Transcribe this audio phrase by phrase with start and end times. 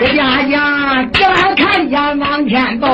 [0.00, 1.20] 这家家这
[1.56, 2.86] 看见往前走，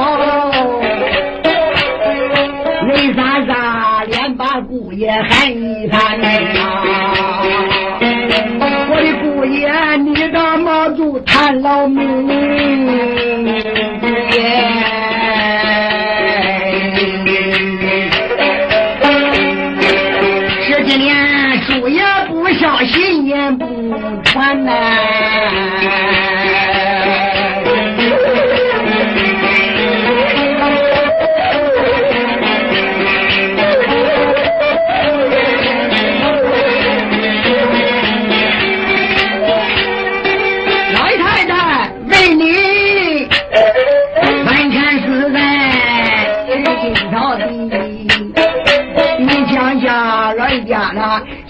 [2.89, 6.85] 为啥啥连把姑爷喊一声啊？
[8.91, 12.27] 我的姑爷，你到毛主谈老命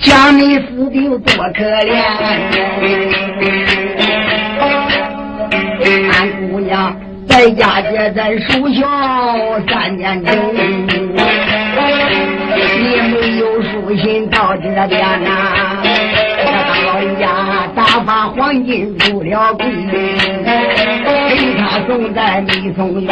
[0.05, 1.95] 那想你死的有多可怜。
[6.11, 6.95] 俺姑娘
[7.29, 8.81] 在家姐在书校
[9.69, 10.37] 三年整，
[12.79, 15.31] 你没有书信到这边呐、
[16.45, 16.51] 大
[16.87, 17.27] 老人家
[17.75, 19.67] 打发黄金入了柜，
[20.45, 23.09] 给他送在密送院，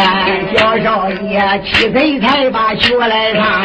[0.57, 3.63] 小少爷七岁才把学来上，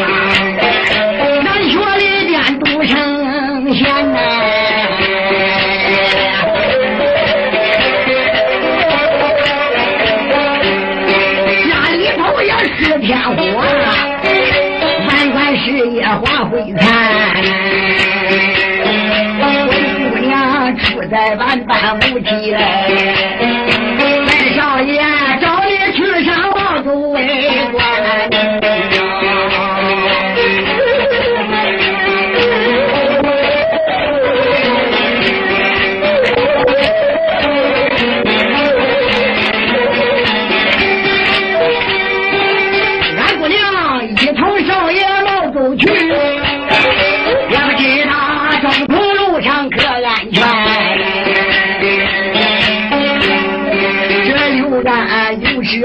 [1.44, 2.82] 咱学里边读
[3.66, 4.20] 圣贤呐。
[11.68, 13.34] 家里头也是天火，
[15.08, 16.80] 万贯事业花灰残。
[19.66, 19.72] 灰
[20.10, 22.54] 姑娘出在万般无期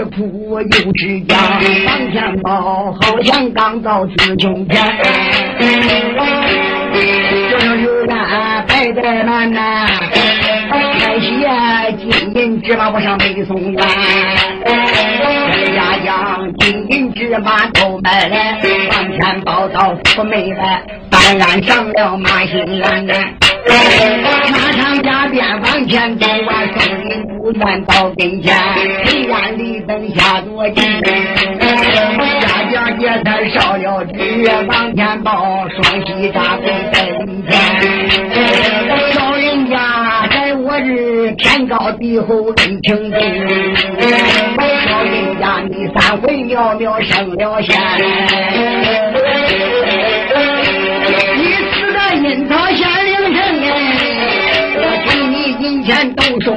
[0.05, 1.37] 苦又是僵，
[1.87, 4.81] 往前跑好像刚到四穷天。
[7.49, 9.87] 这又然白带满呐，
[10.69, 11.27] 开鞋
[11.97, 13.77] 金银芝麻我上北宋院。
[15.53, 18.59] 这家将金银芝麻都买来，
[18.91, 23.13] 往前报到府门来，当然上了马新园呢。
[24.51, 27.00] 马上加鞭往前走啊，松
[27.51, 28.55] 林不愿到跟前，
[29.05, 31.01] 黑暗里灯下躲进。
[32.39, 34.15] 家家姐他烧了纸，
[34.67, 37.51] 往前报，双膝扎跪在里前。
[39.15, 43.19] 老人家在我日天高地厚恩情重，
[44.89, 47.77] 老人家你三回渺渺升了仙。
[51.37, 53.67] 你死在阴曹县灵神哎，
[54.77, 56.47] 我给你银钱都收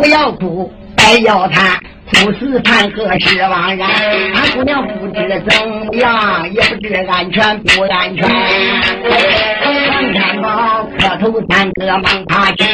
[0.00, 1.78] 不要哭，白要叹。
[2.10, 3.88] 哭死谈何是枉然？
[4.34, 8.26] 俺姑娘不知怎么样，也不知安全不安全。
[9.90, 12.64] 往前跑，磕头三个忙爬起，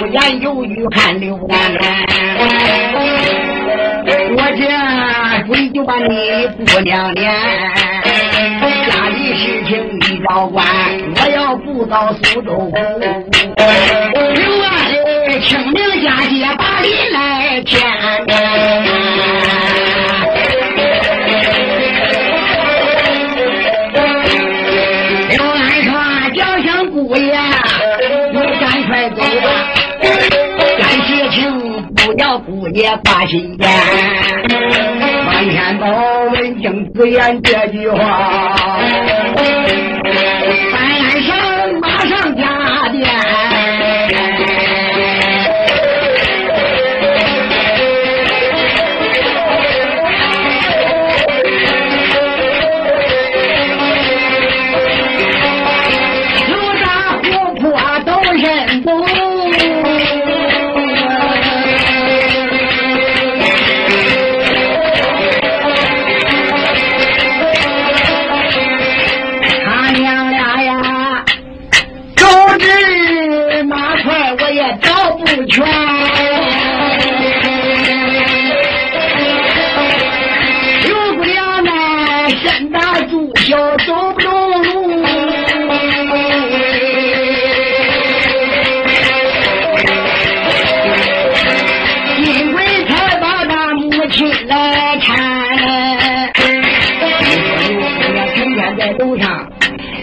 [0.00, 2.06] 不言犹豫看刘奶奶。
[4.34, 4.62] 我这
[5.46, 7.22] 追就把你姑娘撵，
[8.88, 9.70] 家里事情
[10.00, 10.66] 你照管，
[11.20, 12.72] 我要不到苏州府。
[15.42, 17.80] 清明佳节把礼来添。
[25.30, 25.90] 刘安说
[26.34, 27.36] ：“叫声姑爷，
[28.32, 29.46] 你赶快走吧。”
[30.78, 31.40] 干事情
[31.94, 33.68] 不要姑爷挂心间。
[35.26, 35.84] 往前走，
[36.32, 38.78] 闻听子言这句话，
[40.70, 41.20] 三安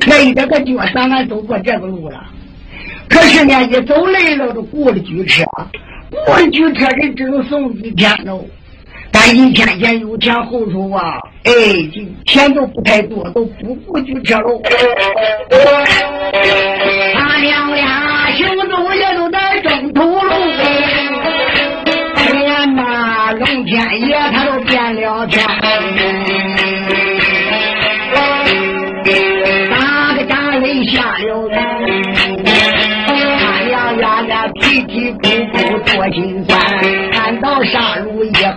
[0.10, 2.20] 可以这个脚上俺走过这个路了。
[3.08, 5.44] 可是呢，一走累了就雇了军车，
[6.26, 8.44] 雇了军车人只能送一天喽。
[9.12, 11.52] 但一天前有钱后头啊，哎，
[12.26, 14.62] 钱都不太多，都不雇军车喽。
[17.16, 20.32] 他娘俩行走也都在中途路，
[22.16, 25.46] 天呐，龙天爷他都变了天。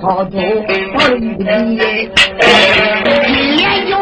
[0.03, 0.37] 好走，
[0.99, 2.11] 到了雨里，
[3.29, 3.97] 一眼就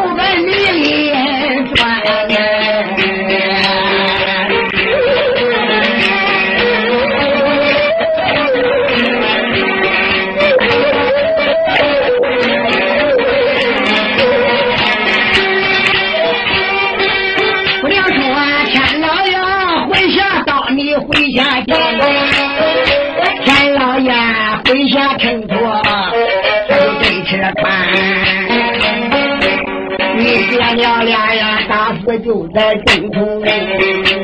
[30.81, 33.39] 娘俩呀，打死就在正途。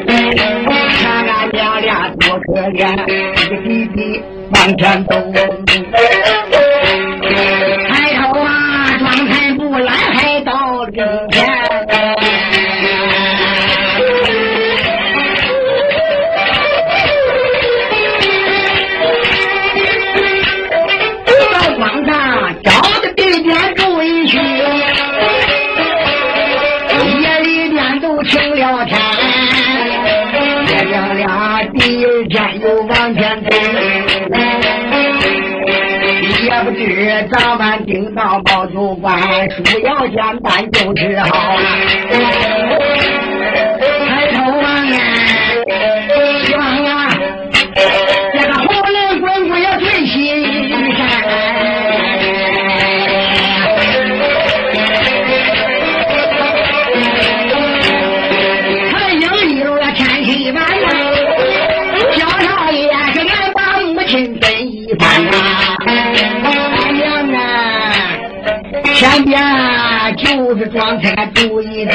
[0.07, 4.19] 看俺娘俩多可怜，一个弟弟
[4.55, 5.13] 往前走。
[39.07, 41.55] 保酒馆，书要简单就是好。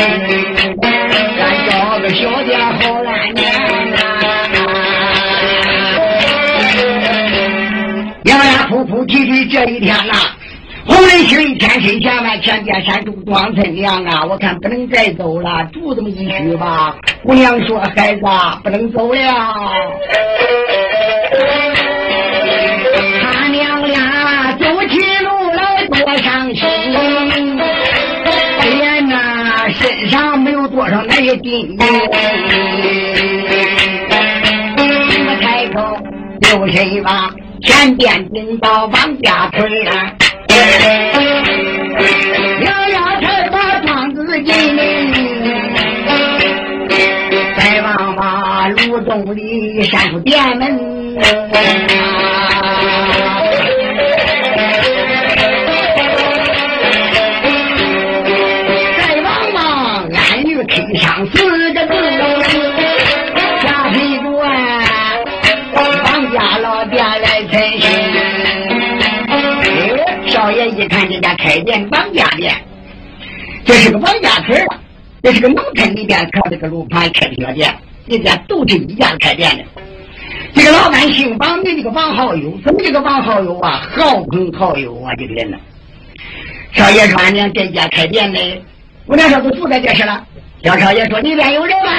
[0.02, 3.40] 咱找个小店好安年
[8.24, 10.12] 娘俩哭哭啼啼这一天呐，
[10.86, 16.96] 红人星一天身前往前边山住庄村娘啊，我看不能再走了，住这么一宿吧。
[17.24, 18.20] 姑娘说：“孩子，
[18.64, 19.20] 不能走了。”
[31.24, 31.82] 有多少那些金银。
[35.24, 35.76] 我抬头
[36.40, 37.30] 留神望，
[37.62, 40.12] 前边顶到王家村啊，
[42.60, 44.52] 摇摇头把庄子进。
[47.56, 50.62] 再望望路东里山出店门，
[71.42, 72.54] 开店王家店，
[73.64, 74.64] 这是个王家村。
[75.24, 77.72] 这是个农村里边靠这个路盘开的小店，
[78.06, 79.64] 人家都是一家开店的。
[80.54, 82.56] 这个老板姓王，名这个王好友。
[82.64, 83.88] 怎么这个王好友啊？
[83.96, 85.56] 好朋好友啊，这个人呢？
[86.72, 88.40] 少爷说：“俺娘这家开店的，
[89.06, 90.24] 我那时候都住在这是了。”
[90.62, 91.90] 小少爷说：“里边有人吗？”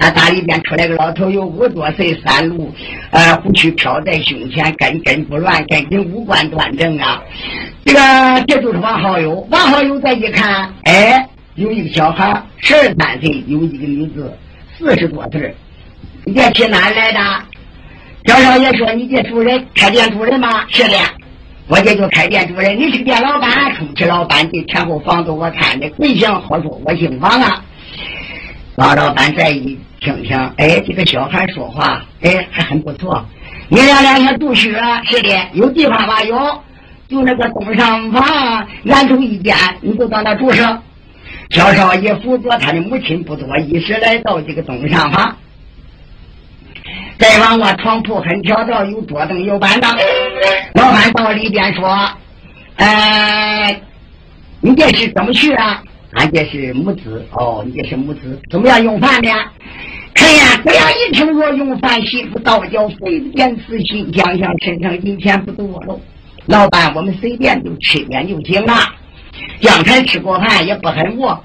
[0.00, 2.74] 啊，大里边出来个老头，有五多岁，三路，
[3.12, 7.22] 呃，胡须飘在胸前，根根不乱，根根五官端正啊。
[7.84, 8.00] 这个
[8.48, 9.46] 这就是王好友。
[9.50, 11.24] 王好友再一看，哎。
[11.56, 14.32] 有一个小孩十二三岁，有一个女子
[14.78, 15.54] 四十多岁。
[16.24, 17.18] 你这去哪来的？
[18.24, 20.96] 小少爷说：“你这主人开店主人吗？”是的，
[21.66, 22.78] 我这就开店主人。
[22.78, 25.90] 你是店老板，充气老板，这前后房子我看的。
[25.90, 27.62] 贵姓好说，我姓王啊。
[28.76, 33.22] 王老板再一听听，哎，这个小孩说话，哎，还很不错。
[33.68, 35.02] 你俩两天读书啊？
[35.04, 36.22] 是的，有地方吧？
[36.24, 36.36] 有，
[37.06, 40.82] 就那个东上房，俺住一间，你就到那住上。
[41.50, 45.36] 小少爷辅佐他的母亲不多，一时来到这个东上房。
[47.18, 49.90] 再往我床铺很条道，有桌凳有板凳。
[50.74, 52.08] 老板到里边说
[52.76, 53.80] ：“呃，
[54.62, 55.82] 你这是怎么去啊？”
[56.14, 59.30] 俺这是母子哦，你这是母子，怎么样用饭呢？
[60.14, 66.00] 看呀，不要一听说用饭，媳妇倒脚费点死心，想想身上银钱不多喽。
[66.46, 68.74] 老板，我们随便就吃点就行了。
[69.62, 71.38] 刚才吃过饭也不很饿，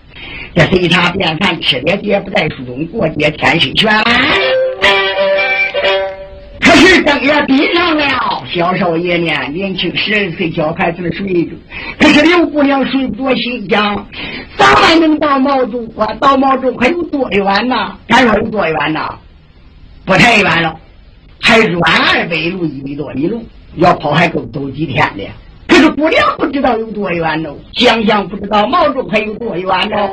[0.55, 3.91] 这随他便饭，吃点也不在书中过节，天水全。
[6.86, 9.32] 是灯也闭上了，小少爷呢？
[9.51, 11.51] 年轻十二岁小孩子睡着，
[12.00, 14.08] 可是刘姑娘睡不着，心想：
[14.58, 16.08] 咱们能到毛竹啊？
[16.20, 17.75] 到毛竹还有多远呢？
[18.08, 19.00] 敢说有多远呢？
[20.06, 20.75] 不太远了，
[21.42, 23.44] 还远二百路一里多里路，
[23.75, 25.24] 要跑还够走几天的。
[25.68, 30.10] 可是姑娘不知道有多远呢，想想不知道毛竹还有多远呢。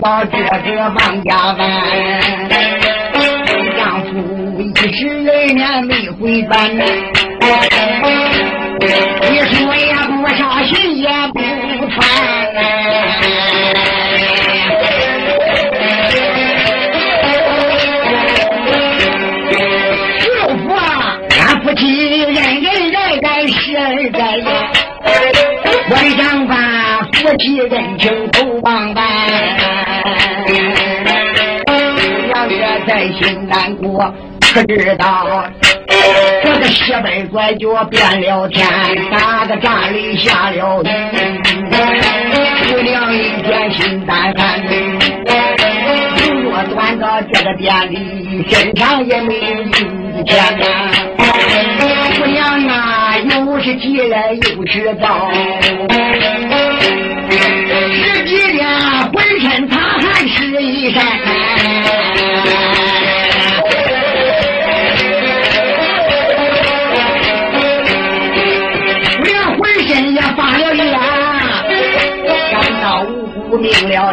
[0.00, 1.60] 找到这个王家湾，
[3.76, 4.10] 丈夫
[4.62, 6.80] 一十二年没回班，你
[9.44, 11.38] 说也不捎信也不
[11.90, 11.98] 传。
[21.62, 24.48] 夫妻人人爱爱十二代呀，
[25.90, 26.54] 晚上把
[27.12, 28.49] 夫妻恩情都
[34.52, 35.44] 可知道。
[36.42, 38.66] 这个西北拐角变了天，
[39.10, 40.86] 打个站里下了雨，
[42.70, 44.60] 姑娘一天心胆寒，
[46.16, 50.64] 如若端到这个店里，身上也没有银钱呐。
[52.18, 55.30] 姑娘啊，又是急来又是早，
[57.92, 58.68] 十几天
[59.12, 61.04] 浑身擦汗湿衣衫，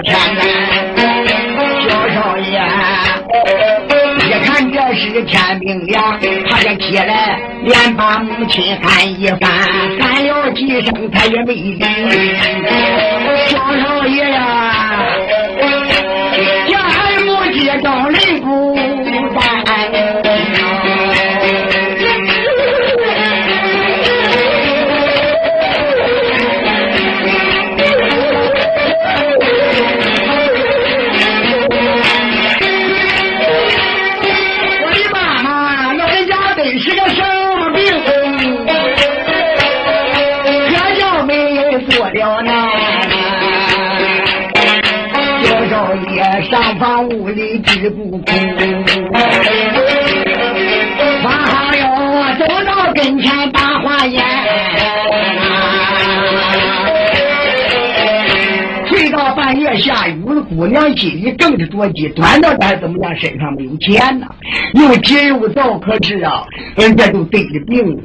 [0.02, 0.42] 天呐
[1.88, 2.62] 小少爷。
[4.28, 9.50] 一看这是天明亮，他就起来连把母亲喊一番，
[10.00, 11.80] 喊了几声他也没理。
[13.48, 14.40] 小少爷呀，
[16.68, 18.20] 叫俺母接到人
[59.78, 63.16] 下雨了，姑娘心里更是着急，端到咱怎么样？
[63.18, 64.28] 身上没有钱呐，
[64.74, 66.44] 又急又躁，可是啊，
[66.76, 68.00] 人家都得了病，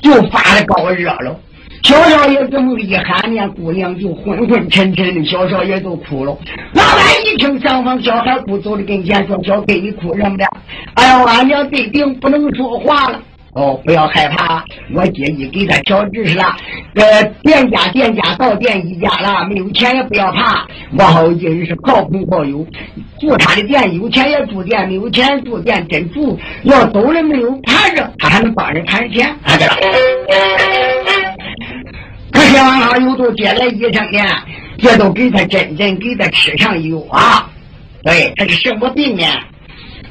[0.00, 1.38] 就发了高热了。
[1.82, 6.34] 小少爷这么一喊呢，姑娘就昏昏沉沉的，小少爷都哭了。
[6.72, 10.46] 老板一听上房小孩哭，走到跟前说：“小哥，你哭什么的？
[10.94, 13.20] 哎呀，俺娘得病，不能说话了。
[13.54, 16.56] 哦，不要害怕，我姐姐给他调知识了。
[16.94, 20.66] 呃，店家店家到店一家了，没有钱也不要怕。
[20.98, 22.66] 我好人是靠朋好友，
[23.20, 29.28] 住他的店，有钱也住店，没有钱住店，真住要走了没有盘着，他还能帮人谈钱。
[29.44, 29.76] 啊，对了。”
[32.32, 34.18] 可是王老友都接来医生呢，
[34.78, 37.48] 这都给他真正给他吃上药啊！
[38.02, 39.24] 对，他是什么病呢？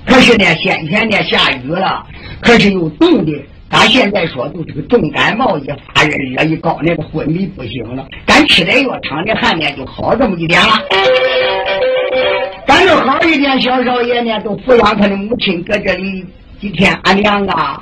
[0.06, 2.06] 可是呢，先前呢下雨了，
[2.42, 3.32] 可是又冻的，
[3.70, 8.06] 咱现在说都这个重感冒，一发热热一高，那个昏迷不醒了。
[8.28, 10.74] 咱吃点药，淌点汗呢就好这么一点了。
[12.68, 16.26] 咱就好一点，小少爷呢都抚养他的母亲，搁这里
[16.60, 17.82] 几天，俺娘啊。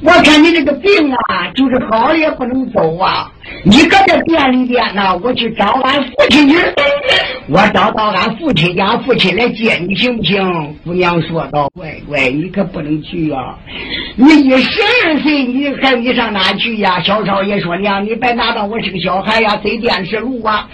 [0.00, 3.30] 我看你这个病啊，就是好了也不能走啊！
[3.64, 6.56] 你搁这店里边呢，我去找俺父亲去。
[7.48, 10.76] 我找到俺父亲家，父亲来接你行不行？
[10.84, 13.56] 姑娘说道：“乖乖，你可不能去啊！
[14.14, 20.68] 你一十二岁，你还你上哪去呀？”小少爷说：“娘，你别拿到我是个小孩呀，走电视路啊！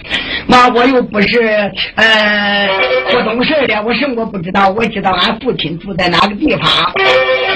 [0.45, 2.69] 妈，我又不是呃
[3.11, 4.69] 不懂事的，我什么不知道？
[4.69, 6.69] 我知道俺父亲住在哪个地方，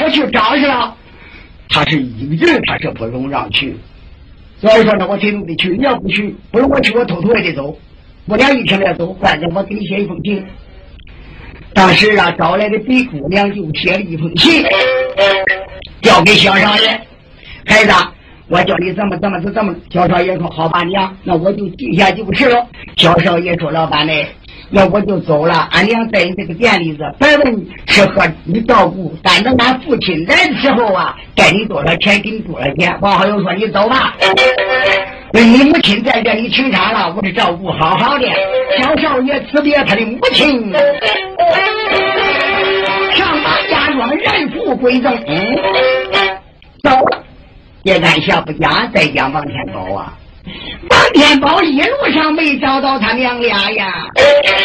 [0.03, 0.95] 我去找去了。”
[1.69, 3.75] 他是一个人，他是不容让去。
[4.59, 7.77] 所以说呢，我推动的去，你要不去，不是我去，我偷偷也得走。
[8.25, 10.43] 我俩一天要走，反正我给你写一封信。
[11.73, 14.63] 当时啊，找来的李姑娘就写了一封信，
[16.01, 16.89] 交给小少爷。
[17.65, 17.93] 孩子，
[18.47, 19.73] 我叫你怎么怎么怎么。
[19.91, 24.11] 小少爷说：“好吧，娘，那我就记下就是了。”小少爷说：“老板呢？”
[24.71, 25.67] 那我就走了。
[25.71, 32.97] 俺娘在你这个店里子，白问吃喝你照顾，但等俺父亲来的时候啊，给你多少钱，给你多少钱。
[33.01, 34.15] 王好友说：“你走吧。”
[35.31, 38.25] 你母亲在这里请产了，我是照顾好好的。
[38.79, 40.71] 小少爷辞别他的母亲，
[43.13, 45.15] 上马家庄人父归正，
[46.83, 46.91] 走。
[47.83, 50.13] 也按下不讲，再讲往天宝啊。
[50.89, 54.05] 王天宝一路上没找到他娘俩呀，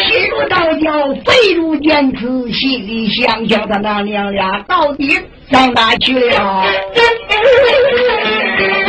[0.09, 5.17] 心如刀绞，肺如剑刺，心里想想他那娘俩到底
[5.51, 6.63] 上哪去了？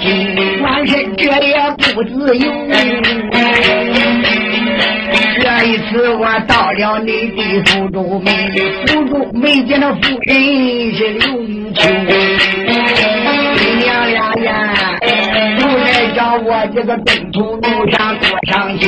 [0.00, 1.56] 心，万身这也
[1.94, 2.52] 不自由。
[5.38, 8.34] 这一次我到了你的府中门，
[8.86, 10.34] 府中没见那夫人
[10.94, 11.88] 是刘玉秋，
[13.54, 14.74] 你娘俩呀，
[15.58, 18.86] 又来找我这个东土路上多伤心。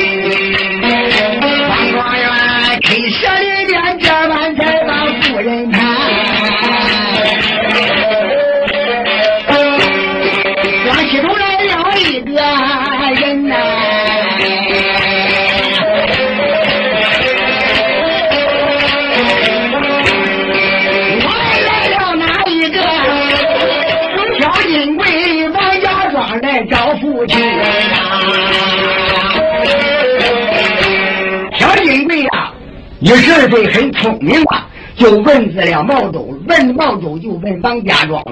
[33.15, 38.23] 一十二岁很聪明啊，就问自了毛周，问毛周就问王家庄。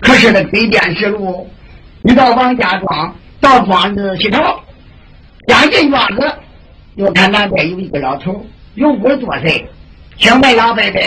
[0.00, 1.48] 可是那北边之路，
[2.02, 4.40] 你到王家庄，到庄子西头，
[5.46, 6.32] 将近庄子，
[6.96, 9.66] 又看南边有一个老头，有五十多岁，
[10.16, 11.00] 请问老伯伯，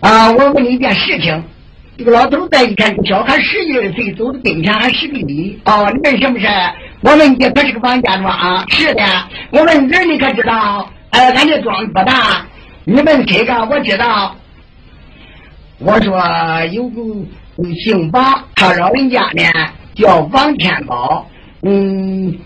[0.00, 1.42] 啊，我问你一件事情。
[1.96, 5.58] 这个老头再一看，这小孩十一二岁，走的跟前还十厘米。
[5.64, 6.46] 哦，你问什么事？
[7.00, 8.68] 我问你，可是个王家庄？
[8.70, 9.02] 是的。
[9.50, 10.90] 我们人，你可知道？
[11.10, 12.44] 哎，俺这庄不大。
[12.84, 13.54] 你们谁个？
[13.66, 14.34] 我知道。
[15.78, 16.18] 我说
[16.72, 17.02] 有个
[17.84, 19.44] 姓王，他老人家呢
[19.94, 21.24] 叫王天宝。
[21.62, 22.36] 嗯，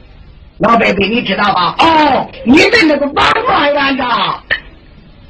[0.59, 1.75] 老伯伯，你知道吧？
[1.79, 4.05] 哦，你们那个王状元的。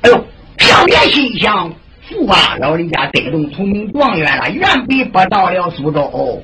[0.02, 0.26] 哎呦，
[0.58, 1.72] 少爷心想。
[2.08, 6.42] 富啊，老人家得中同名状元了，远比不到了苏州。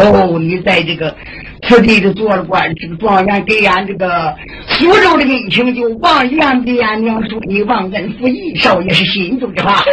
[0.00, 1.14] 哦，你在这个
[1.62, 4.34] 此地的做了官，这个状元给俺这个
[4.66, 9.84] 苏州的恩情，就望远比俺娘说你忘恩负义，少爷是心中的话。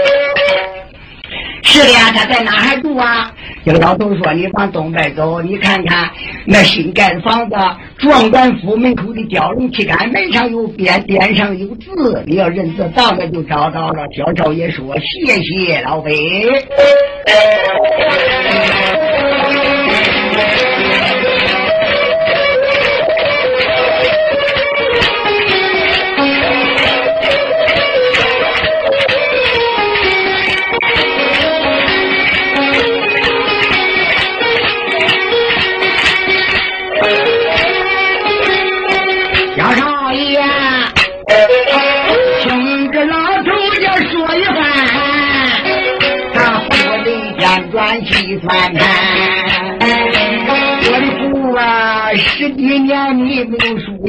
[1.64, 3.34] 是的呀，他在哪还住啊？
[3.66, 6.10] 这个老头说：“你往东边走，你看看
[6.46, 7.56] 那新盖的房子，
[7.98, 12.24] 状元府门口的雕龙旗杆，门上有匾，匾上有字。
[12.26, 16.14] 你要认字，到那就找到了。”小少爷说：“谢谢老辈。”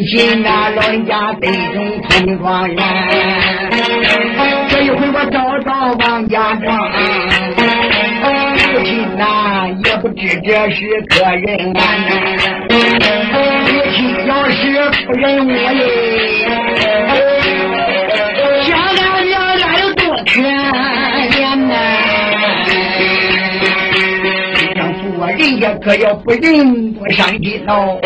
[0.08, 2.76] 有书信呐，老人家得中村状元。
[4.68, 6.90] 这一回我找到王家庄。
[8.56, 11.80] 父亲呐，也不知这是个人啊！
[13.66, 14.60] 父亲要是
[15.06, 15.80] 不认我嘞，
[18.62, 21.70] 想咱娘俩有多可怜呐！
[24.74, 28.00] 丈夫啊，人家可要不认多伤心喽。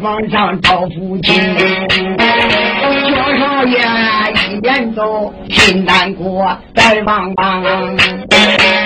[0.00, 1.34] 王家庄上找父亲。
[1.34, 1.40] 薛
[3.38, 3.78] 少爷
[4.50, 7.62] 一边走，心难过，再望望，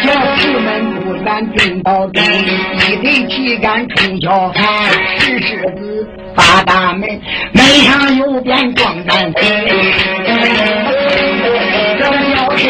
[0.03, 7.09] 叫四门不敢进到底，一对旗杆冲小汉，石狮子把大门，
[7.53, 9.41] 门上有匾装战旗。
[11.75, 12.61] 黑蓝草吹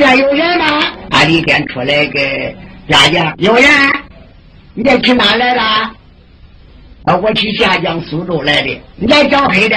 [0.00, 0.66] 边有人吗？
[1.10, 2.20] 啊，里边出来个
[2.88, 3.64] 家将，有人。
[4.72, 5.60] 你这去哪来的？
[7.04, 8.80] 啊，我去下江苏州来的。
[8.96, 9.76] 你来找谁的？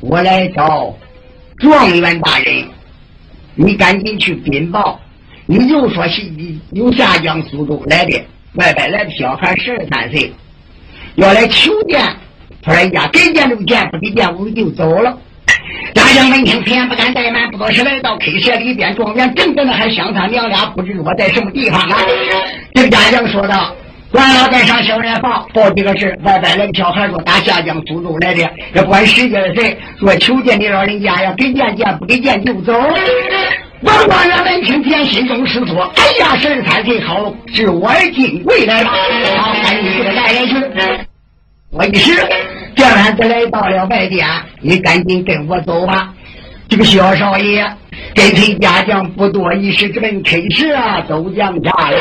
[0.00, 0.96] 我来找
[1.58, 2.66] 状元大人，
[3.54, 4.98] 你赶紧去禀报。
[5.46, 6.22] 你就说是
[6.70, 10.32] 由下江苏州来的，外边来的小孩十二三岁，
[11.16, 12.02] 要来求见。
[12.62, 15.18] 突然间给见就见，不给见我们就走了。
[15.94, 21.98] 大将闻听，此言不敢怠慢，不多时来到 K 社里边，状元正在那还想他娘俩不知我在什么地方啊。
[22.74, 23.74] 这个大将说道。
[24.10, 32.72] 管老带上小人报报几个事外边来个小孩说打下江苏州来的，也管十几的谁说求见你老人家呀，给见见，不给见就走。
[33.80, 35.92] 王官员闻听，便心中失措。
[35.96, 38.90] 哎呀，十三岁好，是我金贵来了。
[39.36, 40.54] 好，赶紧给他带人去。
[41.70, 42.12] 我一时
[43.12, 44.26] 这来到了外边，
[44.60, 46.12] 你赶紧跟我走吧。
[46.68, 47.64] 这个小少爷
[48.14, 51.98] 跟陈家将不多一时，直奔开市啊，都将家了。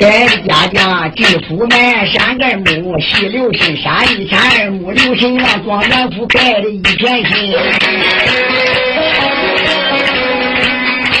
[0.00, 1.78] 带着家将进府门，
[2.10, 7.54] 山根木，西留神，山一山，木留神，让庄元府盖的一片心。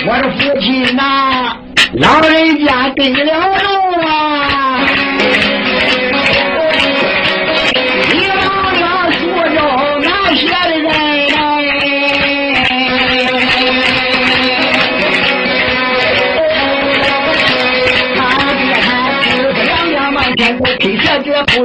[0.06, 1.58] 我的父亲呐，
[1.92, 4.39] 老人家得了路啊！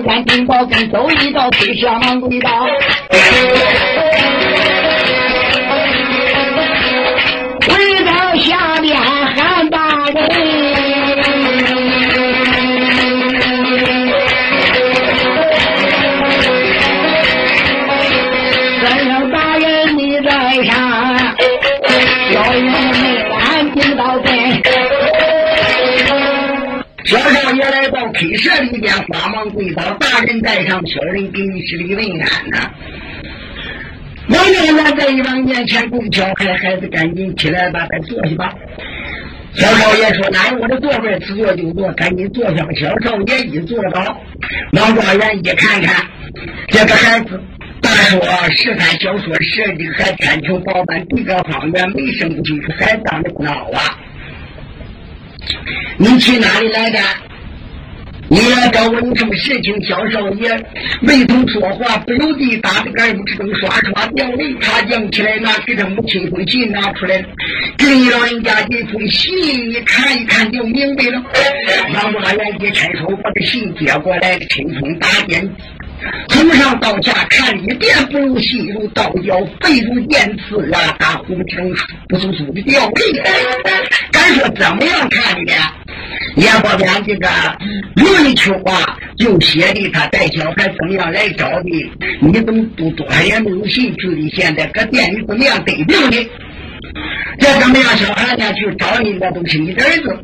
[0.05, 2.67] 车者不然听到跟走一道，推车忙归道。
[28.21, 32.71] 爷来到 K 社里边，慌忙跪倒，大人带上，小人给你施礼问安呐。
[34.27, 38.53] 王家元在一往面前跪敲，孩孩子赶紧起来吧，再坐下吧。
[39.53, 44.21] 小少爷说：“哪有我的座位，此坐就坐，赶紧坐下。”小少爷一坐倒，
[44.73, 46.05] 王状元一看看
[46.67, 47.39] 这个孩子，
[47.81, 53.97] 大说十三，小说十二，这个还天庭宝板，地个方圆，没生不进，还长得不孬啊。
[55.97, 56.99] 你去哪里来的？
[58.27, 59.83] 你来找我有什么事情？
[59.87, 60.49] 小少爷
[61.01, 64.53] 没头说话，不由得打的耳目之中刷刷掉泪。
[64.59, 67.23] 他讲起来，拿给他母亲一封信拿出来，
[67.77, 71.23] 给你老人家这封信你看一看就明白了。
[71.93, 75.47] 杨大元一伸手把这信接过来，轻松打点。
[76.29, 80.95] 从上到下看一遍，不如细如刀绞，肺如剑刺啊！
[80.99, 81.73] 大呼之中，
[82.09, 83.21] 不簌簌的掉泪。
[84.11, 85.53] 敢说怎么样看的？
[86.35, 87.29] 也不边这个
[87.95, 91.91] 论秋啊，就写的他带小孩怎么样来找的？
[92.21, 94.29] 你怎么都多也没有兴趣的？
[94.35, 96.29] 现在搁店里怎么样得病的？
[97.39, 97.97] 这怎么样？
[97.97, 100.19] 小孩呢去找你，那都是你的儿子。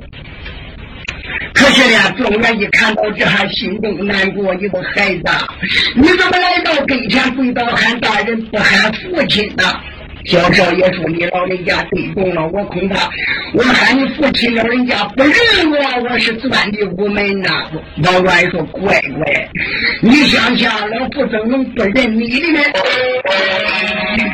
[1.53, 4.53] 可是呢，众人一看到这，还心中难过。
[4.55, 5.23] 你个孩子，
[5.95, 9.63] 你怎么来到跟前跪倒喊大人，不喊父亲呢？
[10.25, 13.09] 小少爷说：“你老人家对动了，我恐怕
[13.53, 15.33] 我喊你父亲老人家不认
[15.71, 17.69] 我，我是钻的无门呐。”
[18.03, 19.49] 老外说：“乖乖，
[20.01, 22.59] 你想想，老夫怎能不认你呢？”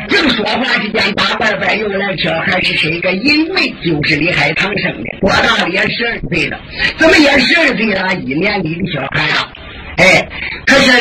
[0.08, 3.12] 正说话之间，大外边又来小孩是谁个？
[3.12, 5.68] 因为就是李海棠生的，多大了？
[5.70, 6.60] 也十二岁了。
[6.96, 8.14] 怎么也十二岁了？
[8.24, 9.48] 一年里的小孩啊！
[9.98, 10.28] 哎，
[10.64, 10.92] 可是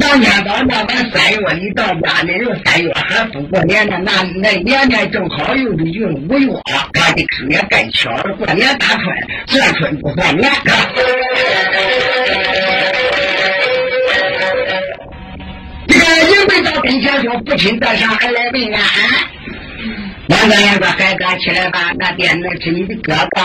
[0.00, 6.48] 当天早那晚三月你到家那又三月还不过年呢，那那年年正好又是运五月，
[6.94, 9.04] 他的春也赶巧了，过年大春，
[9.46, 10.50] 算春不算年。
[15.86, 18.80] 这个一回到跟前说：“父亲在上，还来问安。”
[20.28, 23.42] 两个两个孩子起来吧，那边那是你的哥哥，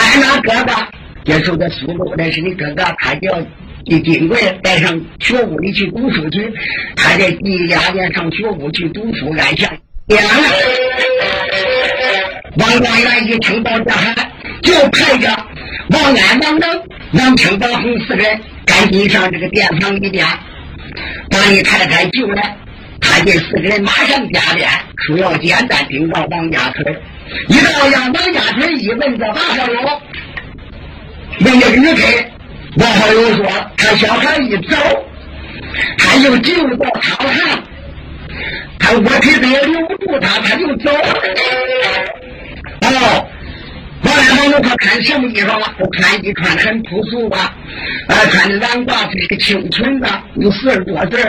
[0.00, 0.72] 俺那哥哥
[1.26, 3.38] 接受的苏州，那是你哥哥，他叫。
[3.88, 6.52] 一金贵带上学屋里去读书去，
[6.96, 9.72] 他在第二年上学屋去读书，按下
[10.08, 10.30] 点了。
[12.56, 14.12] 王官员一听到这喊，
[14.60, 15.28] 就派着
[15.90, 20.26] 王安、王能、王清、王红四个人赶紧上这个殿堂里边，
[21.30, 22.56] 把你太太救来。
[23.00, 26.96] 他这四个人马上加鞭，说要简单顶到王家村。
[27.48, 29.80] 一到让王家村一问这王少友，
[31.44, 32.26] 问这个女婿。
[32.76, 33.46] 王好友说
[33.78, 34.76] ：“他小孩一走，
[35.98, 37.62] 他就进到操场，
[38.78, 41.14] 他我皮子也留不住他，他就走了。
[42.82, 43.26] 哦，
[44.02, 45.74] 王安王他穿什么衣裳了？
[45.78, 47.54] 我穿衣穿的很朴素吧？
[48.08, 51.24] 啊，穿的蓝褂子，个青裙子，有四十多岁。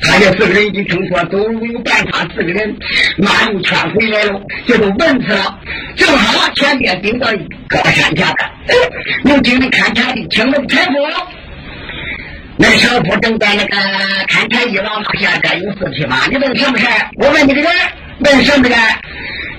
[0.00, 2.76] 他这四个人一听说走路有办法，四个人
[3.18, 5.58] 马路圈回来了，就都问去了。
[5.96, 7.26] 正好前边顶到
[7.68, 8.50] 高山下边，
[9.24, 10.92] 能听着看柴的，请问柴夫。
[12.56, 13.76] 那小夫正在那个
[14.26, 16.26] 看柴一往下该有四匹马。
[16.26, 17.70] 你问什么事我问你个人，
[18.20, 18.78] 问什么人？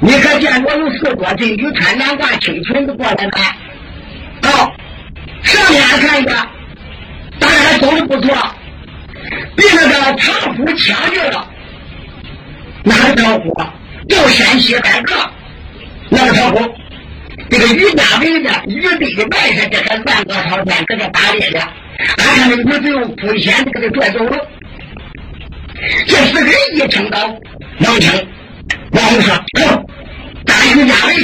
[0.02, 3.32] 你可见过有四多岁女穿蓝褂青裙子过来吗？
[4.44, 4.72] 哦，
[5.44, 6.34] 上面还看一个，
[7.40, 8.56] 当然走的不错。
[9.56, 11.48] 被那个唐夫抢去了，
[12.84, 13.64] 哪个唐夫？
[14.08, 15.16] 就山西海个，
[16.10, 16.76] 那个唐夫？
[17.50, 24.38] 这个于家伟的于堆的埋下这个万国朝天，搁这打猎的，俺看那个女子用龟仙子给他拽走了。
[26.08, 27.26] 这四个人一听到
[27.80, 28.28] 王清，
[28.92, 29.86] 王红说：“走，
[30.46, 31.24] 打于家伟去，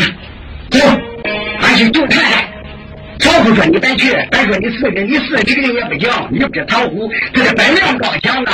[0.72, 0.80] 走，
[1.62, 2.52] 俺去救太太。”
[3.26, 6.10] 曹虎说：“你别去，咱说你四个，你四个人也不行。
[6.30, 8.52] 你不是曹虎，他是本领高强的。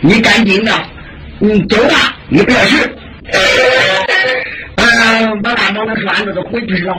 [0.00, 0.72] 你赶紧的，
[1.38, 2.76] 你走吧，你不要去。”
[4.76, 6.96] 嗯，我大毛的说：“俺这都回去了。”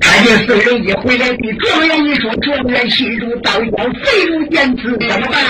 [0.00, 5.40] 他这四个人一回来，的状元一说：“状元心如刀绞，肺如剑刺，怎么办？”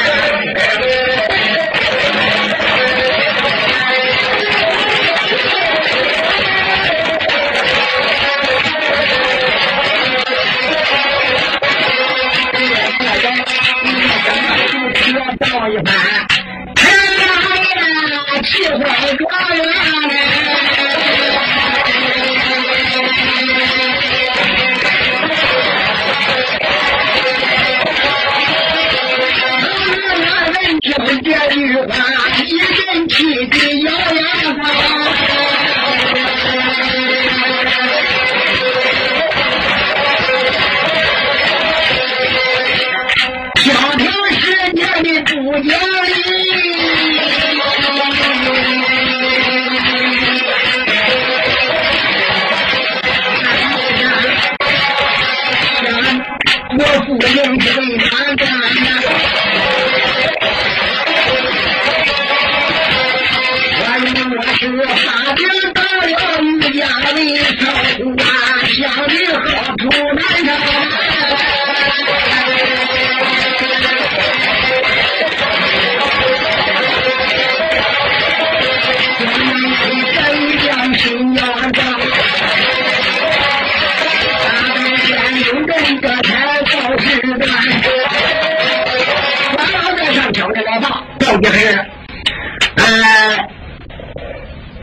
[92.77, 92.85] 呃，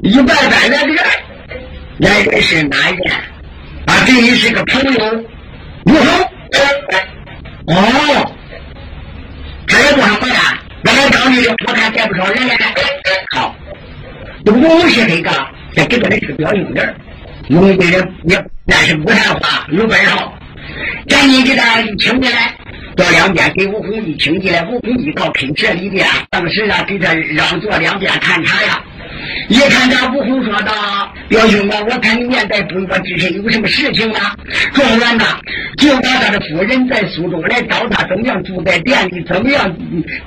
[0.01, 0.97] 一百般来的人，
[1.97, 3.13] 来人是哪一个？
[3.85, 5.25] 啊，这里是个朋友，
[5.85, 6.31] 吴好？
[7.67, 8.31] 哦，
[9.67, 12.73] 他也不上回答，我来找你，我看带不少人来来。
[13.31, 13.55] 好，
[14.45, 15.31] 不过我是那个，
[15.75, 16.81] 再给他的是个表兄弟，
[17.47, 20.11] 有的人也但是不谈话，有本事。
[21.07, 22.55] 赶紧给他请进来。
[22.95, 28.81] 到两边给吴红一请进来，吴红一到坑这里边，当时啊给他让坐两边看茶呀。
[29.47, 34.35] 一看他吴红说道：“表兄啊，我看你面带不悦之身，有什么事情啊？”
[34.73, 35.39] 状元呐，
[35.77, 39.73] 就把他的夫人在苏州来找他，怎么样住在店里，怎么样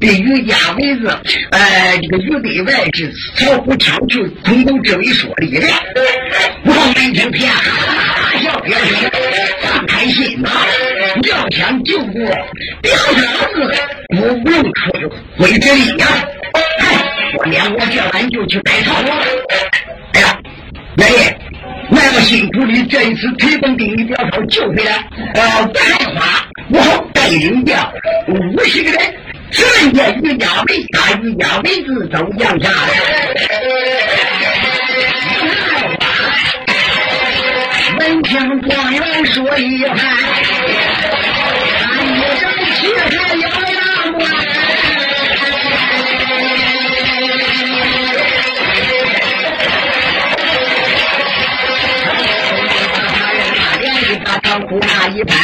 [0.00, 1.08] 对于家为子，
[1.50, 5.66] 呃，这个于对外是曹虎抢去，通通这位说理的。
[6.64, 7.52] 吴红一听，天
[8.62, 9.10] 哈哈笑，表兄
[9.62, 10.50] 放开心吧，
[11.28, 12.24] 要想救过
[12.80, 13.74] 表嫂子，
[14.44, 14.70] 不用出
[15.38, 16.06] 回之力呀。
[17.38, 19.08] 我连我这晚就去拜朝了。
[20.12, 20.38] 哎呀，
[20.98, 21.36] 爷爷，
[21.90, 27.92] 那么辛苦你这一次推奔给你表嫂救回来，呃，不害怕，我带领掉
[28.28, 29.14] 五十个人，
[29.50, 32.70] 顺着于家为大于家为子走杨家。
[38.02, 39.96] 闻听状元说一番，
[41.86, 42.42] 俺一生
[42.74, 44.20] 气还咬牙关。
[54.68, 55.36] 苦那一番，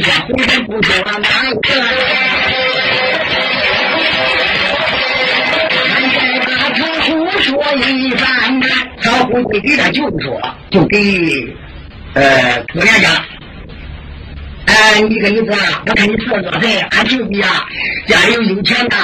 [0.00, 1.68] 朵花之下，回身不说哪一个？
[5.88, 7.48] 俺再把曹虎说
[7.88, 8.60] 一番，
[9.02, 10.98] 曹虎会给他就是说，就给
[12.14, 13.12] 呃姑娘讲。
[14.66, 17.66] 哎，你个女子啊，我看你四十多岁，俺舅弟啊
[18.06, 18.96] 家里有有钱的，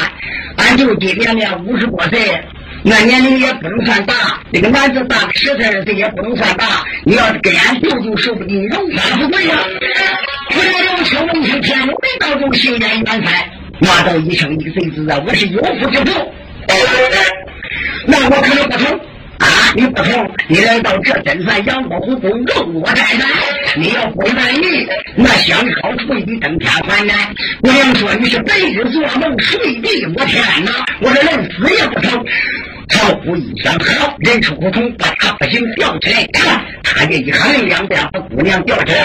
[0.56, 2.40] 俺舅弟年年五十多岁。
[2.82, 4.14] 那年龄也不能算大，
[4.52, 6.84] 那个男子大十岁二岁也不能算大。
[7.04, 9.58] 你要是跟俺舅舅，说不定荣华富贵呀。
[10.56, 13.46] 不料有秋闻听天龙人当中幸免远财，
[13.80, 16.32] 骂道一声一岁子啊，我是有福之徒。
[18.06, 18.98] 那我可能不同。
[19.38, 19.46] 啊！
[19.74, 23.28] 你不同，你来到这真算杨过虎宫，容我待难。
[23.76, 27.14] 你要不满意，那香草垂地登天还难。
[27.60, 30.72] 姑娘说你是白日做梦，睡地我天哪！
[31.02, 32.24] 我说人死也不成。
[32.88, 39.04] 曹虎一想，好，人出不同，把他不行吊起来，看他这一喊，两边把姑娘吊起来。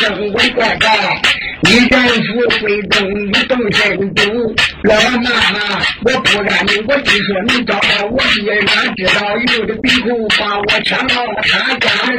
[0.00, 1.20] 喊一声我乖乖，
[1.62, 2.16] 你敢说
[2.58, 4.54] 会动，你懂身主。
[4.84, 11.90] 老妈妈，我不敢，我只说你找到我爹，哪知道有的鼻孔把我抢到他家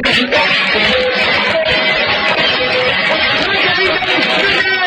[4.76, 4.81] 要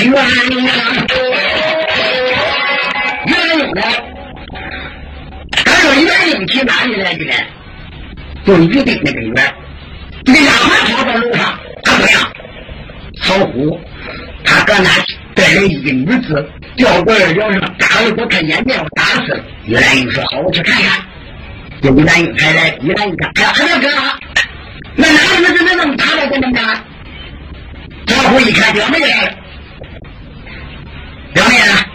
[0.00, 0.26] 冤枉，
[3.26, 3.82] 冤枉的。
[5.64, 7.34] 他说冤枉起哪里来的呢？
[8.46, 9.54] 就于的那个冤。
[10.24, 12.32] 这个丫鬟跑到楼上，他怎么样？
[13.22, 13.78] 曹虎，
[14.44, 14.90] 他搁那
[15.34, 19.44] 带来一个女子，掉过来了上，打了我看眼见我打死了。
[19.66, 20.98] 于兰英说：“好，我去看看。”
[21.82, 23.88] 就于兰英才来，于兰英看，哎呀，二哥。
[24.96, 26.82] 那哪里能是那么大的这么大？
[28.06, 29.32] 曹虎一看表妹来了，
[31.32, 31.86] 表妹啊，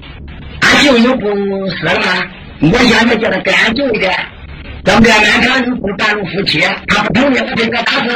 [0.62, 1.28] 俺舅舅不
[1.70, 2.28] 死了吗？
[2.62, 4.10] 我现在叫他跟俺舅的，
[4.84, 5.12] 怎么的？
[5.12, 8.10] 俺家又不半路夫妻，他不同意，我就给他打死。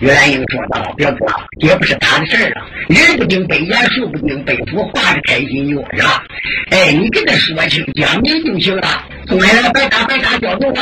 [0.00, 1.26] 岳兰英说道：“表哥，
[1.60, 6.24] 也不是他的事儿啊，人不敬被眼，树不敬被虎，画着开心哟，是吧？
[6.70, 9.04] 哎，你跟他说清讲明就行了。
[9.28, 10.74] 送来了，白打白打，交给我。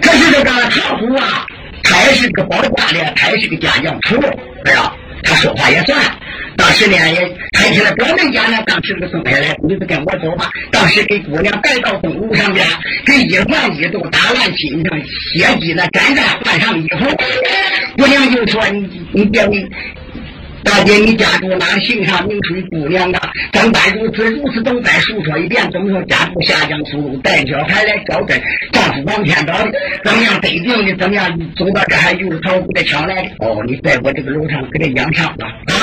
[0.00, 1.44] 可是这个唐虎啊，
[1.82, 4.14] 他也是个保家的，他也是个家将出，
[4.64, 4.96] 是吧？
[5.22, 5.98] 他说话也算。”
[6.54, 10.50] 当时呢，也抬起来表面讲呢，当时这个送下来，你就跟我走吧。
[10.70, 12.64] 当时给姑娘带到东路上边，
[13.06, 15.00] 给一环一都打烂心上，
[15.34, 16.98] 血迹呢，沾沾换上衣服。
[17.96, 19.52] 姑娘就说：“你你别问。”
[20.64, 21.66] 大姐，你家住哪？
[21.80, 22.62] 姓啥名谁？
[22.70, 25.62] 姑娘啊，咱班如此如此，都再述说一遍。
[25.72, 26.02] 怎么说？
[26.04, 28.40] 家住下江苏州，带小孩来招真，
[28.72, 29.72] 丈夫王天宝的，
[30.04, 30.96] 怎么样得病的？
[30.96, 33.28] 怎么样走到这还又是曹虎的抢来的？
[33.40, 35.46] 哦，你在我这个楼上给他养伤吧。
[35.66, 35.74] 啊，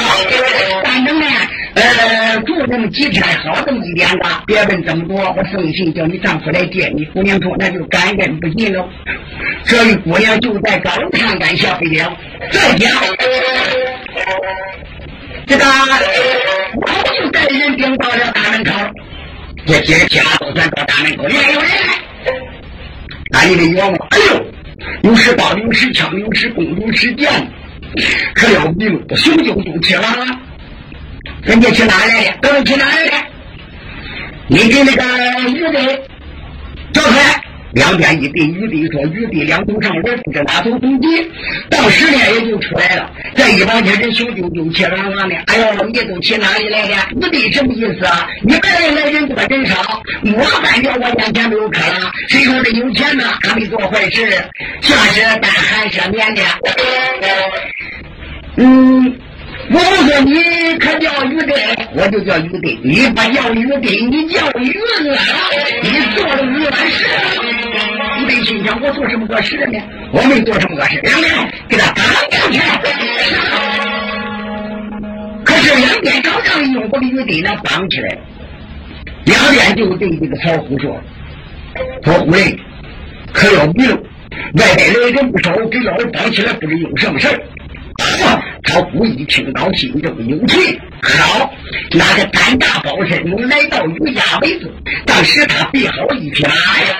[0.84, 1.26] 反正呢，
[1.74, 4.44] 呃，住那么几天，好这么一点吧。
[4.48, 7.04] 别问这么多，我送信叫你丈夫来接你。
[7.06, 8.88] 姑娘说那就感恩不尽了。
[9.66, 12.18] 所以姑娘就在高上赶下飞了。
[12.52, 12.90] 再见。
[15.48, 16.82] 这个我
[17.22, 18.74] 就带人兵到了大门口，
[19.66, 21.94] 这些家都算到大门口，来有人来，
[23.32, 23.98] 那你得有吗？
[24.12, 24.46] 哎呦，
[25.10, 27.30] 有使刀，有使枪，有使弓，有使剑，
[28.36, 30.40] 可了不得，雄赳赳气昂昂。
[31.44, 32.34] 人家去哪来的？
[32.42, 33.12] 各位去哪来了？
[34.48, 35.04] 你给那个
[35.50, 36.02] 余队
[36.94, 37.44] 叫出来。
[37.74, 41.08] 两边一对，余弟说：“余弟两头上人不知哪头攻击，
[41.70, 43.12] 到十天也就出来了。
[43.36, 45.36] 这一往前人雄赳赳气昂昂的。
[45.46, 46.96] 哎呦，你都去哪里来的？
[47.22, 48.28] 余弟什么意思啊？
[48.42, 52.12] 你别来来人多人少，我反正我眼前没有客了。
[52.30, 53.24] 谁说这有钱呢？
[53.42, 54.26] 他没做坏事，
[54.82, 56.42] 下是带寒舍面的。
[58.58, 59.20] 嗯。”
[59.72, 60.34] 我说你
[60.80, 61.54] 可叫于德，
[61.96, 62.58] 我就叫于德。
[62.84, 64.82] 你不叫于德，你叫于恶，
[65.84, 67.06] 你做了恶事。
[68.20, 69.80] 于德心想：我做什么恶事呢？
[70.12, 71.00] 我没做什么恶事。
[71.02, 71.32] 两边
[71.68, 72.02] 给他打
[72.32, 72.62] 两拳。
[75.46, 78.18] 可是两边刚刚用把于德呢绑起来，
[79.26, 81.00] 两边就对这个曹虎说
[82.04, 82.58] ：“曹虎嘞，
[83.32, 83.88] 可要命！
[84.54, 87.40] 外边来人不少，给老子绑起来，不知有什么事儿。”
[88.70, 91.52] 老虎一听到心中有气，好，
[91.94, 94.72] 拿着胆大包身，来到于家为子。
[95.06, 96.98] 当时他背好一匹马呀，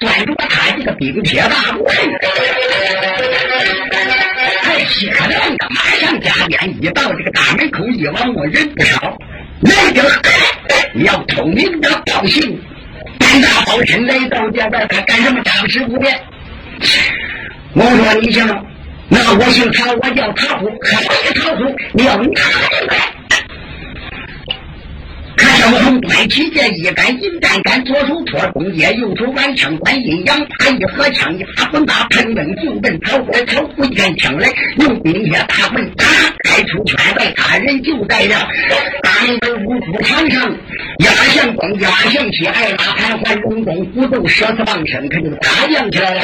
[0.00, 1.86] 端着他这个冰铁大棍，
[4.62, 9.16] 还稀可亮的，马上加鞭，一到这个大门口，一望我人不少，
[9.60, 10.02] 来者
[11.04, 12.60] 要偷名的报信，
[13.18, 15.40] 胆大包身来到这边，他干什么？
[15.42, 16.08] 张师傅的。
[17.72, 18.46] 我说你想。
[19.10, 22.34] 那我姓曹，我叫曹虎，好的曹虎，你要哪里
[22.88, 22.96] 来？
[25.36, 36.04] 看我从端起这一杆银弹杆，左手托弓箭，右手挽枪管阴阳，他一合枪一发棍把喷奔就奔曹虎，曹虎一看枪来，用兵铁大棍打
[36.44, 38.48] 开出圈外，他人就在了
[39.02, 40.54] 大门口五虎场上，
[40.98, 46.20] 压向东，压向西，挨打盘桓龙宫，虎斗射死王生，可就打将起来了。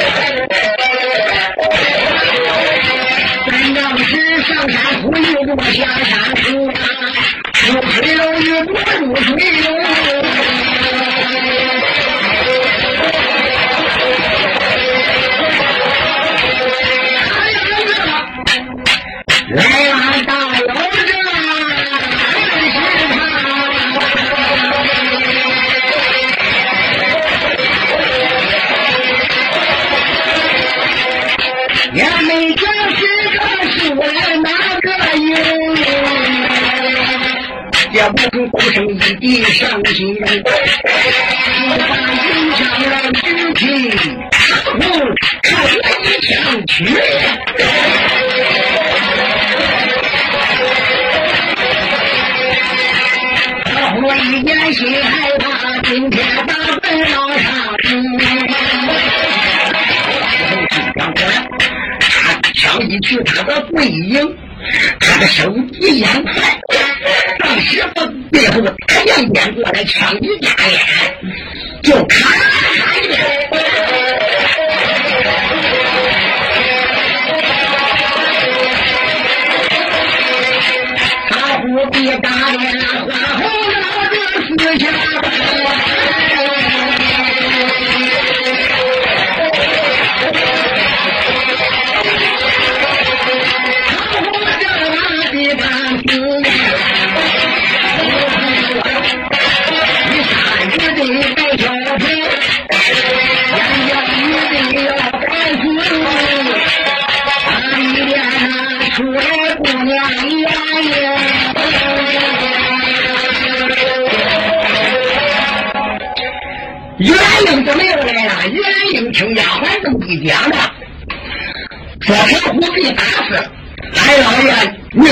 [4.43, 6.71] 上山虎，又过下山虎。
[7.67, 9.67] 入水楼越过入水楼，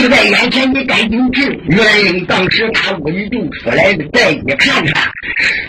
[0.04, 1.50] 就在眼前，你赶紧治。
[1.70, 5.10] 元英当时打屋里就出来了，再一看看，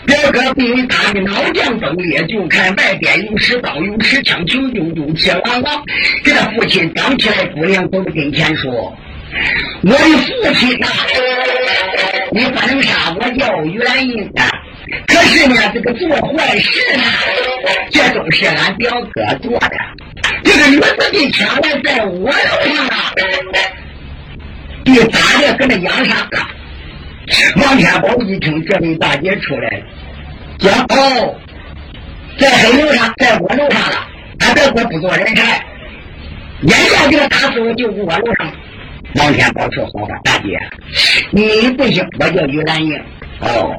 [0.05, 5.81] 表哥被打的脑浆崩裂，就看外边有石刀，有石枪，穷丢丢，气汪汪。
[6.21, 8.93] 给他父亲张起来，姑娘走到跟前说
[9.83, 10.87] ：“我的父亲呐，
[12.33, 14.51] 你不能杀我叫元英啊！
[15.07, 17.03] 可是呢，这个做坏事呢，
[17.89, 19.77] 这都是俺表哥做的。”
[20.43, 23.13] 这个女子的枪来在我楼上啊，
[24.85, 26.47] 被打的跟那养伤了。
[27.57, 29.85] 王天宝一听这位大姐出来了，
[30.59, 31.35] 讲哦，
[32.37, 34.07] 在黑楼上，在我楼上了。
[34.39, 35.65] 俺表哥不做人才，
[36.61, 38.51] 眼下给他打死我就我楼上。
[39.15, 40.59] 王天宝说：“好吧，大姐，
[41.31, 42.93] 你不行，我叫于兰英。
[43.39, 43.73] 哦，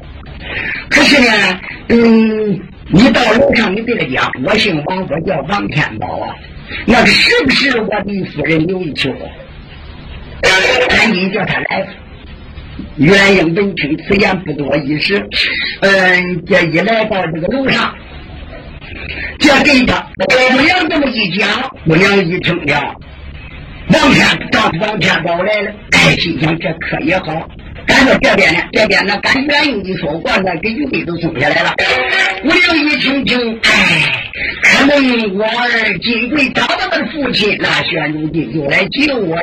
[0.89, 6.35] 可是呢，嗯，你到楼上你对他讲，我姓王，我叫王天宝啊。”
[6.85, 9.09] 那是不是我的夫人刘一秋？
[10.89, 11.87] 赶紧叫他来。
[12.95, 15.27] 袁英闻听此言，不多一时，
[15.81, 17.93] 嗯，这一来到这个楼上，
[19.39, 21.47] 这给他姑娘这么一讲，
[21.85, 22.95] 姑娘一听了，
[23.89, 27.47] 王天丈夫王天宝来了，哎，心想这可也好。
[27.87, 31.73] 赶到这边呢，这边呢，赶远用的说话，呢给玉帝都送下来了。
[32.43, 34.23] 我娘一听听，哎。
[34.61, 39.41] 可能我儿金贵找到他的父亲，那玄武帝又来救我了。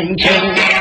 [0.00, 0.32] 敢到跟前，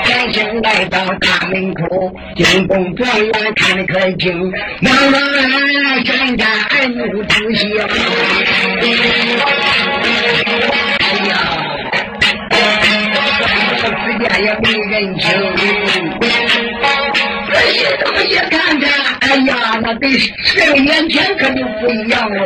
[0.06, 4.52] 转身来到大门口，惊动状元看可清，
[4.82, 7.78] 王王山家二目仔细。
[11.00, 11.32] 哎呀，
[14.06, 15.24] 自家也没人情。
[17.52, 18.90] 仔细这么一看看，
[19.20, 19.52] 哎呀，
[19.82, 22.42] 那跟十年前可就不一样喽。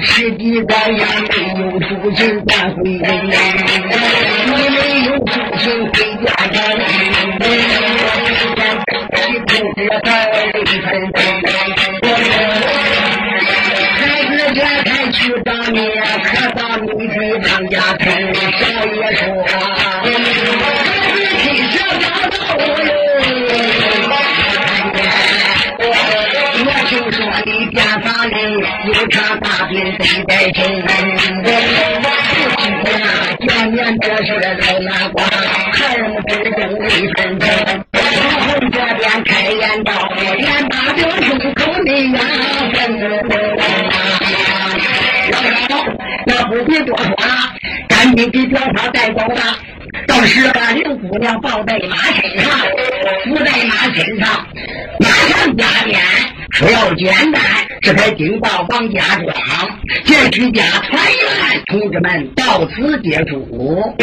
[0.00, 3.02] 十几个呀没有出行赶回人，
[4.46, 4.56] 你没
[5.06, 5.94] 有出行回
[6.24, 6.56] 家赶，
[9.28, 11.16] 一口热在泪纷纷。
[13.98, 15.76] 孩子这才去找你，
[16.24, 18.06] 可到你的张家村，
[29.68, 32.08] 场大病得在身，父
[32.56, 32.60] 亲
[32.98, 33.04] 呀，
[33.40, 35.18] 年年这是老牙瓜，
[35.72, 37.44] 孩儿们之中泪纷纷。
[37.92, 38.00] 老
[38.40, 39.92] 红这边开言道，
[40.38, 42.18] 连大表兄口内呀，
[45.32, 45.36] 老
[45.68, 45.72] 老
[46.26, 47.52] 那不必多说了，
[47.88, 49.58] 赶紧给表嫂带走吧。
[50.06, 52.50] 到时把刘姑娘抱在马身上，
[53.24, 54.46] 扶在马身上，
[54.98, 56.00] 马上加鞭。
[56.50, 57.42] 说要简单，
[57.80, 59.34] 这才禀报王家庄，
[60.04, 63.94] 见徐家团圆，同志们到此结束。